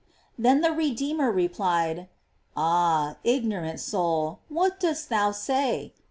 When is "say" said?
5.31-5.93